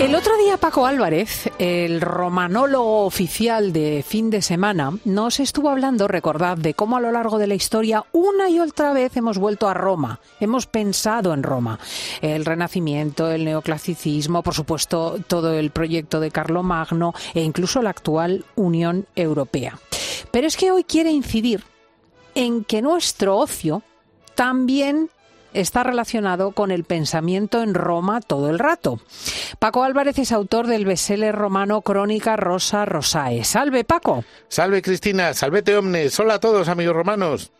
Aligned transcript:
El 0.00 0.14
otro 0.14 0.34
día 0.38 0.56
Paco 0.56 0.86
Álvarez, 0.86 1.50
el 1.58 2.00
romanólogo 2.00 3.04
oficial 3.04 3.70
de 3.74 4.02
fin 4.02 4.30
de 4.30 4.40
semana, 4.40 4.92
nos 5.04 5.40
estuvo 5.40 5.68
hablando, 5.68 6.08
recordad, 6.08 6.56
de 6.56 6.72
cómo 6.72 6.96
a 6.96 7.02
lo 7.02 7.12
largo 7.12 7.38
de 7.38 7.46
la 7.46 7.54
historia 7.54 8.06
una 8.12 8.48
y 8.48 8.60
otra 8.60 8.94
vez 8.94 9.14
hemos 9.18 9.36
vuelto 9.36 9.68
a 9.68 9.74
Roma, 9.74 10.18
hemos 10.40 10.66
pensado 10.66 11.34
en 11.34 11.42
Roma. 11.42 11.78
El 12.22 12.46
Renacimiento, 12.46 13.30
el 13.30 13.44
neoclasicismo, 13.44 14.42
por 14.42 14.54
supuesto, 14.54 15.16
todo 15.26 15.52
el 15.52 15.70
proyecto 15.70 16.18
de 16.18 16.30
Carlomagno 16.30 17.12
e 17.34 17.42
incluso 17.42 17.82
la 17.82 17.90
actual 17.90 18.46
Unión 18.56 19.04
Europea. 19.14 19.78
Pero 20.30 20.46
es 20.46 20.56
que 20.56 20.70
hoy 20.70 20.84
quiere 20.84 21.10
incidir 21.10 21.62
en 22.34 22.64
que 22.64 22.80
nuestro 22.80 23.36
ocio 23.36 23.82
también 24.34 25.10
está 25.52 25.82
relacionado 25.82 26.52
con 26.52 26.70
el 26.70 26.84
pensamiento 26.84 27.62
en 27.62 27.74
Roma 27.74 28.20
todo 28.20 28.50
el 28.50 28.58
rato. 28.58 29.00
Paco 29.58 29.84
Álvarez 29.84 30.18
es 30.18 30.32
autor 30.32 30.66
del 30.66 30.84
bestseller 30.84 31.34
romano 31.34 31.82
Crónica 31.82 32.36
Rosa 32.36 32.84
Rosae. 32.84 33.44
Salve, 33.44 33.84
Paco. 33.84 34.24
Salve, 34.48 34.82
Cristina. 34.82 35.34
Salvete, 35.34 35.76
omnes. 35.76 36.18
Hola 36.18 36.34
a 36.34 36.40
todos, 36.40 36.68
amigos 36.68 36.94
romanos. 36.94 37.52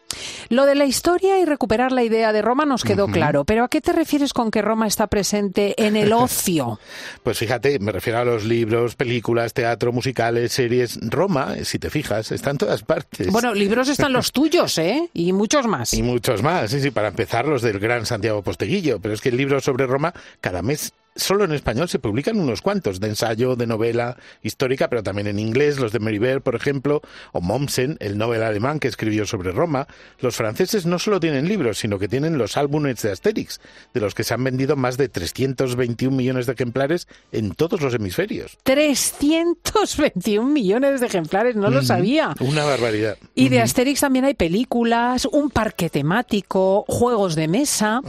Lo 0.48 0.66
de 0.66 0.74
la 0.74 0.84
historia 0.84 1.38
y 1.38 1.44
recuperar 1.44 1.92
la 1.92 2.02
idea 2.02 2.32
de 2.32 2.42
Roma 2.42 2.64
nos 2.64 2.84
quedó 2.84 3.06
claro, 3.06 3.44
pero 3.44 3.64
¿a 3.64 3.68
qué 3.68 3.80
te 3.80 3.92
refieres 3.92 4.32
con 4.32 4.50
que 4.50 4.62
Roma 4.62 4.86
está 4.86 5.06
presente 5.06 5.74
en 5.84 5.96
el 5.96 6.12
ocio? 6.12 6.78
pues 7.22 7.38
fíjate, 7.38 7.78
me 7.78 7.92
refiero 7.92 8.18
a 8.18 8.24
los 8.24 8.44
libros, 8.44 8.96
películas, 8.96 9.54
teatro, 9.54 9.92
musicales, 9.92 10.52
series. 10.52 10.98
Roma, 11.02 11.54
si 11.64 11.78
te 11.78 11.90
fijas, 11.90 12.32
está 12.32 12.50
en 12.50 12.58
todas 12.58 12.82
partes. 12.82 13.30
Bueno, 13.30 13.54
libros 13.54 13.88
están 13.88 14.12
los 14.12 14.32
tuyos, 14.32 14.78
¿eh? 14.78 15.08
Y 15.14 15.32
muchos 15.32 15.66
más. 15.66 15.94
Y 15.94 16.02
muchos 16.02 16.42
más, 16.42 16.70
sí, 16.70 16.80
sí, 16.80 16.90
para 16.90 17.08
empezar 17.08 17.46
los 17.46 17.62
del 17.62 17.78
gran 17.78 18.06
Santiago 18.06 18.42
Posteguillo, 18.42 19.00
pero 19.00 19.14
es 19.14 19.20
que 19.20 19.28
el 19.28 19.36
libro 19.36 19.60
sobre 19.60 19.86
Roma 19.86 20.12
cada 20.40 20.62
mes 20.62 20.92
solo 21.20 21.44
en 21.44 21.52
español 21.52 21.88
se 21.88 21.98
publican 21.98 22.38
unos 22.38 22.62
cuantos, 22.62 23.00
de 23.00 23.08
ensayo, 23.08 23.56
de 23.56 23.66
novela 23.66 24.16
histórica, 24.42 24.88
pero 24.88 25.02
también 25.02 25.26
en 25.26 25.38
inglés, 25.38 25.78
los 25.78 25.92
de 25.92 26.00
Meribert, 26.00 26.42
por 26.42 26.54
ejemplo, 26.54 27.02
o 27.32 27.40
Mommsen, 27.40 27.96
el 28.00 28.18
novel 28.18 28.42
alemán 28.42 28.80
que 28.80 28.88
escribió 28.88 29.26
sobre 29.26 29.52
Roma. 29.52 29.86
Los 30.18 30.36
franceses 30.36 30.86
no 30.86 30.98
solo 30.98 31.20
tienen 31.20 31.48
libros, 31.48 31.78
sino 31.78 31.98
que 31.98 32.08
tienen 32.08 32.38
los 32.38 32.56
álbumes 32.56 33.02
de 33.02 33.12
Asterix, 33.12 33.60
de 33.94 34.00
los 34.00 34.14
que 34.14 34.24
se 34.24 34.34
han 34.34 34.44
vendido 34.44 34.76
más 34.76 34.96
de 34.96 35.08
321 35.08 36.16
millones 36.16 36.46
de 36.46 36.52
ejemplares 36.52 37.06
en 37.32 37.52
todos 37.52 37.80
los 37.80 37.94
hemisferios. 37.94 38.58
321 38.64 40.48
millones 40.48 41.00
de 41.00 41.06
ejemplares, 41.06 41.56
no 41.56 41.70
lo 41.70 41.82
sabía. 41.82 42.34
Una 42.40 42.64
barbaridad. 42.64 43.16
Y 43.34 43.48
de 43.48 43.60
Asterix 43.60 44.00
también 44.00 44.24
hay 44.24 44.34
películas, 44.34 45.26
un 45.26 45.50
parque 45.50 45.90
temático, 45.90 46.84
juegos 46.88 47.34
de 47.34 47.48
mesa. 47.48 48.00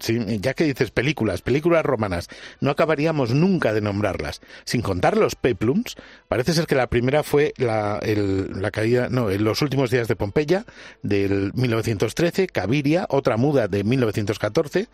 Sí, 0.00 0.18
ya 0.40 0.54
que 0.54 0.64
dices 0.64 0.90
películas, 0.90 1.42
películas 1.42 1.84
romanas 1.84 2.28
no 2.60 2.70
acabaríamos 2.70 3.32
nunca 3.32 3.72
de 3.72 3.80
nombrarlas. 3.80 4.40
Sin 4.64 4.82
contar 4.82 5.16
los 5.16 5.34
peplums, 5.34 5.96
parece 6.28 6.52
ser 6.52 6.66
que 6.66 6.74
la 6.74 6.88
primera 6.88 7.22
fue 7.22 7.54
la, 7.56 8.00
la 8.04 8.70
caída, 8.70 9.08
no, 9.10 9.30
en 9.30 9.44
los 9.44 9.62
últimos 9.62 9.90
días 9.90 10.08
de 10.08 10.16
Pompeya, 10.16 10.64
del 11.02 11.52
1913, 11.54 12.48
Caviria, 12.48 13.06
otra 13.08 13.36
muda 13.36 13.68
de 13.68 13.84
1914, 13.84 14.88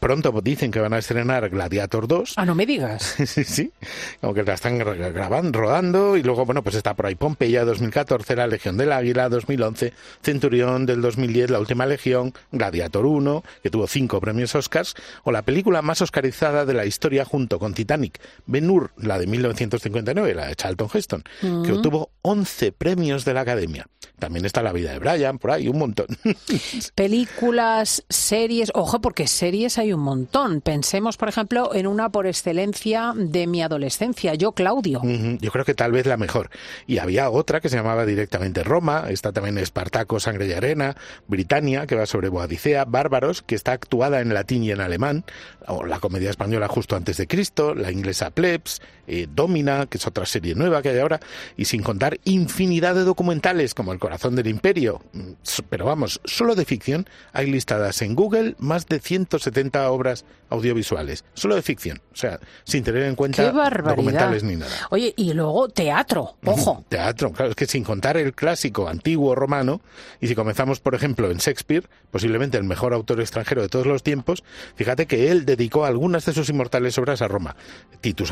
pronto 0.00 0.32
dicen 0.42 0.70
que 0.70 0.80
van 0.80 0.94
a 0.94 0.98
estrenar 0.98 1.48
Gladiator 1.50 2.08
2. 2.08 2.34
Ah, 2.36 2.46
no 2.46 2.54
me 2.54 2.66
digas. 2.66 3.16
sí, 3.26 3.44
sí. 3.44 3.72
Como 4.20 4.32
que 4.34 4.42
la 4.42 4.54
están 4.54 4.78
grabando, 4.78 5.60
rodando 5.60 6.16
y 6.16 6.22
luego, 6.22 6.46
bueno, 6.46 6.62
pues 6.62 6.76
está 6.76 6.94
por 6.94 7.06
ahí 7.06 7.14
Pompeya 7.14 7.64
2014, 7.64 8.36
La 8.36 8.46
Legión 8.46 8.76
del 8.76 8.92
Águila 8.92 9.28
2011, 9.28 9.92
Centurión 10.22 10.86
del 10.86 11.02
2010, 11.02 11.50
La 11.50 11.60
Última 11.60 11.86
Legión, 11.86 12.32
Gladiator 12.52 13.04
1, 13.04 13.44
que 13.62 13.70
tuvo 13.70 13.86
cinco 13.86 14.20
premios 14.20 14.54
Oscars, 14.54 14.94
o 15.24 15.32
la 15.32 15.42
película 15.42 15.82
más 15.82 16.00
oscarizada 16.00 16.55
de 16.64 16.74
la 16.74 16.86
historia 16.86 17.24
junto 17.24 17.58
con 17.58 17.74
Titanic, 17.74 18.20
Ben 18.46 18.70
Hur, 18.70 18.92
la 18.96 19.18
de 19.18 19.26
1959, 19.26 20.34
la 20.34 20.46
de 20.46 20.56
Charlton 20.56 20.88
Heston, 20.92 21.24
que 21.40 21.46
mm. 21.48 21.76
obtuvo 21.76 22.10
11 22.22 22.72
premios 22.72 23.24
de 23.24 23.34
la 23.34 23.40
Academia. 23.42 23.86
También 24.18 24.46
está 24.46 24.62
La 24.62 24.72
vida 24.72 24.92
de 24.92 24.98
Brian, 24.98 25.38
por 25.38 25.50
ahí, 25.50 25.68
un 25.68 25.78
montón. 25.78 26.06
Películas, 26.94 28.02
series, 28.08 28.70
ojo, 28.74 29.00
porque 29.00 29.26
series 29.26 29.76
hay 29.76 29.92
un 29.92 30.00
montón. 30.00 30.62
Pensemos, 30.62 31.18
por 31.18 31.28
ejemplo, 31.28 31.74
en 31.74 31.86
una 31.86 32.08
por 32.08 32.26
excelencia 32.26 33.12
de 33.14 33.46
mi 33.46 33.62
adolescencia, 33.62 34.34
yo 34.34 34.52
Claudio. 34.52 35.02
Yo 35.40 35.50
creo 35.50 35.66
que 35.66 35.74
tal 35.74 35.92
vez 35.92 36.06
la 36.06 36.16
mejor. 36.16 36.48
Y 36.86 36.96
había 36.98 37.28
otra 37.28 37.60
que 37.60 37.68
se 37.68 37.76
llamaba 37.76 38.06
directamente 38.06 38.64
Roma, 38.64 39.04
está 39.10 39.32
también 39.32 39.58
Espartaco, 39.58 40.18
Sangre 40.18 40.46
y 40.46 40.52
Arena, 40.52 40.96
Britannia, 41.26 41.86
que 41.86 41.94
va 41.94 42.06
sobre 42.06 42.30
Boadicea, 42.30 42.86
Bárbaros, 42.86 43.42
que 43.42 43.54
está 43.54 43.72
actuada 43.72 44.20
en 44.20 44.32
latín 44.32 44.64
y 44.64 44.70
en 44.70 44.80
alemán, 44.80 45.24
o 45.66 45.84
la 45.84 46.00
comedia 46.00 46.30
española 46.46 46.68
justo 46.68 46.94
antes 46.94 47.16
de 47.16 47.26
Cristo, 47.26 47.74
la 47.74 47.90
inglesa 47.90 48.30
Plebs, 48.30 48.80
eh, 49.06 49.26
Domina, 49.32 49.86
que 49.86 49.98
es 49.98 50.06
otra 50.06 50.26
serie 50.26 50.54
nueva 50.54 50.82
que 50.82 50.90
hay 50.90 50.98
ahora, 50.98 51.20
y 51.56 51.66
sin 51.66 51.82
contar 51.82 52.18
infinidad 52.24 52.94
de 52.94 53.04
documentales 53.04 53.74
como 53.74 53.92
El 53.92 53.98
corazón 53.98 54.34
del 54.36 54.48
imperio. 54.48 55.02
Mm, 55.12 55.32
pero 55.68 55.86
vamos, 55.86 56.20
solo 56.24 56.54
de 56.54 56.64
ficción 56.64 57.08
hay 57.32 57.50
listadas 57.50 58.02
en 58.02 58.14
Google 58.14 58.54
más 58.58 58.86
de 58.86 59.00
170 59.00 59.90
obras 59.90 60.24
audiovisuales, 60.48 61.24
solo 61.34 61.56
de 61.56 61.62
ficción, 61.62 62.00
o 62.12 62.16
sea, 62.16 62.38
sin 62.64 62.84
tener 62.84 63.02
en 63.02 63.16
cuenta 63.16 63.50
documentales 63.50 64.42
ni 64.44 64.56
nada. 64.56 64.72
Oye, 64.90 65.12
y 65.16 65.32
luego 65.32 65.68
teatro, 65.68 66.36
ojo. 66.44 66.84
teatro, 66.88 67.32
claro, 67.32 67.50
es 67.50 67.56
que 67.56 67.66
sin 67.66 67.82
contar 67.82 68.16
el 68.16 68.32
clásico 68.32 68.88
antiguo 68.88 69.34
romano, 69.34 69.80
y 70.20 70.28
si 70.28 70.34
comenzamos, 70.34 70.80
por 70.80 70.94
ejemplo, 70.94 71.30
en 71.30 71.38
Shakespeare, 71.38 71.88
posiblemente 72.10 72.58
el 72.58 72.64
mejor 72.64 72.94
autor 72.94 73.20
extranjero 73.20 73.62
de 73.62 73.68
todos 73.68 73.86
los 73.86 74.02
tiempos, 74.02 74.44
fíjate 74.76 75.06
que 75.06 75.30
él 75.30 75.44
dedicó 75.44 75.84
algunas 75.84 76.24
de 76.24 76.32
sus 76.32 76.48
inmortales 76.48 76.96
obras 76.98 77.22
a 77.22 77.28
Roma. 77.28 77.56
Titus 78.00 78.30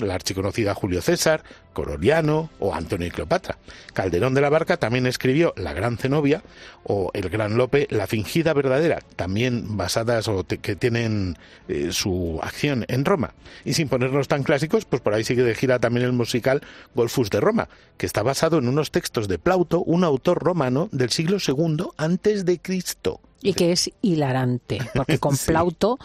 La 0.00 0.14
archiconocida 0.14 0.74
Julio 0.74 1.02
César, 1.02 1.42
Cororiano 1.72 2.50
o 2.60 2.74
Antonio 2.74 3.08
y 3.08 3.10
Cleopatra. 3.10 3.58
Calderón 3.92 4.32
de 4.32 4.40
la 4.40 4.48
Barca 4.48 4.76
también 4.76 5.06
escribió 5.06 5.52
La 5.56 5.72
Gran 5.72 5.98
Zenobia 5.98 6.42
o 6.84 7.10
El 7.12 7.28
Gran 7.28 7.56
Lope, 7.56 7.88
La 7.90 8.06
Fingida 8.06 8.54
Verdadera, 8.54 9.00
también 9.16 9.76
basadas 9.76 10.28
o 10.28 10.44
que 10.44 10.76
tienen 10.76 11.36
eh, 11.68 11.88
su 11.90 12.38
acción 12.42 12.84
en 12.88 13.04
Roma. 13.04 13.34
Y 13.64 13.74
sin 13.74 13.88
ponernos 13.88 14.28
tan 14.28 14.44
clásicos, 14.44 14.84
pues 14.84 15.02
por 15.02 15.12
ahí 15.12 15.24
sigue 15.24 15.42
de 15.42 15.54
gira 15.54 15.80
también 15.80 16.06
el 16.06 16.12
musical 16.12 16.62
Golfus 16.94 17.30
de 17.30 17.40
Roma, 17.40 17.68
que 17.98 18.06
está 18.06 18.22
basado 18.22 18.58
en 18.58 18.68
unos 18.68 18.92
textos 18.92 19.28
de 19.28 19.38
Plauto, 19.38 19.80
un 19.80 20.04
autor 20.04 20.38
romano 20.38 20.88
del 20.92 21.10
siglo 21.10 21.38
II 21.44 21.88
antes 21.96 22.44
de 22.44 22.60
Cristo. 22.60 23.20
Y 23.42 23.52
que 23.54 23.72
es 23.72 23.90
hilarante, 24.00 24.78
porque 24.94 25.18
con 25.18 25.36
Plauto 25.46 25.98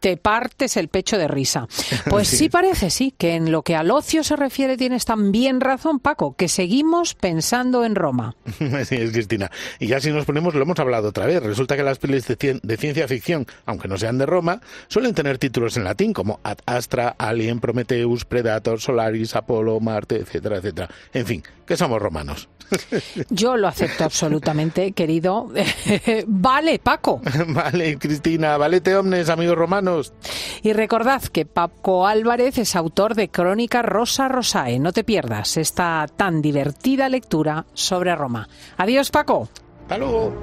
te 0.00 0.16
partes 0.16 0.76
el 0.76 0.86
pecho 0.88 1.18
de 1.18 1.28
risa. 1.28 1.66
Pues 2.08 2.28
sí. 2.28 2.48
parece, 2.48 2.90
sí, 2.90 3.12
que 3.16 3.34
en 3.34 3.50
lo 3.50 3.62
que 3.62 3.74
al 3.74 3.90
ocio 3.90 4.22
se 4.22 4.36
refiere 4.36 4.76
tienes 4.76 5.04
también 5.04 5.60
razón, 5.60 5.98
Paco, 5.98 6.36
que 6.36 6.48
seguimos 6.48 7.14
pensando 7.14 7.84
en 7.84 7.94
Roma. 7.94 8.36
Sí, 8.86 8.94
es 8.94 9.10
Cristina. 9.10 9.50
Y 9.80 9.88
ya 9.88 10.00
si 10.00 10.12
nos 10.12 10.24
ponemos, 10.24 10.54
lo 10.54 10.62
hemos 10.62 10.78
hablado 10.78 11.08
otra 11.08 11.26
vez, 11.26 11.42
resulta 11.42 11.76
que 11.76 11.82
las 11.82 11.98
pelis 11.98 12.26
de, 12.28 12.76
ciencia 12.76 13.08
ficción, 13.08 13.46
aunque 13.64 13.88
no 13.88 13.98
sean 13.98 14.18
de 14.18 14.26
Roma, 14.26 14.60
suelen 14.86 15.14
tener 15.14 15.38
títulos 15.38 15.76
en 15.76 15.84
latín 15.84 16.12
como 16.12 16.38
Ad 16.44 16.58
Astra, 16.66 17.16
Alien, 17.18 17.58
Prometheus, 17.58 18.24
Predator, 18.24 18.80
Solaris, 18.80 19.34
Apolo, 19.34 19.80
Marte, 19.80 20.16
etcétera, 20.16 20.58
etcétera. 20.58 20.88
En 21.12 21.26
fin, 21.26 21.42
que 21.66 21.76
somos 21.76 22.00
romanos. 22.00 22.48
Yo 23.30 23.56
lo 23.56 23.68
acepto 23.68 24.04
absolutamente, 24.04 24.92
querido. 24.92 25.50
Vale, 26.76 26.78
Paco. 26.78 27.20
vale, 27.48 27.98
Cristina, 27.98 28.56
valete 28.56 28.96
omnes, 28.96 29.28
amigos 29.28 29.56
romanos. 29.56 30.12
Y 30.62 30.72
recordad 30.72 31.22
que 31.22 31.46
Paco 31.46 32.06
Álvarez 32.06 32.58
es 32.58 32.76
autor 32.76 33.14
de 33.14 33.28
Crónica 33.28 33.82
Rosa 33.82 34.28
Rosae. 34.28 34.78
No 34.78 34.92
te 34.92 35.04
pierdas 35.04 35.56
esta 35.56 36.06
tan 36.16 36.42
divertida 36.42 37.08
lectura 37.08 37.66
sobre 37.74 38.14
Roma. 38.14 38.48
Adiós, 38.76 39.10
Paco. 39.10 39.48
Hasta 39.82 39.98
luego. 39.98 40.34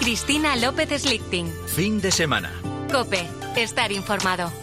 Cristina 0.00 0.56
López 0.56 1.02
Slichting. 1.02 1.52
Fin 1.66 2.00
de 2.00 2.10
semana. 2.10 2.50
Cope, 2.92 3.26
estar 3.56 3.92
informado. 3.92 4.61